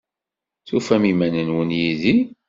Tufam 0.67 1.03
iman-nwen 1.11 1.69
yid-i? 1.79 2.15